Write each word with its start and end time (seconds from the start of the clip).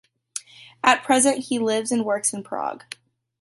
At 0.83 1.03
present 1.03 1.43
he 1.43 1.59
lives 1.59 1.91
and 1.91 2.03
works 2.03 2.33
in 2.33 2.41
Prague. 2.41 2.83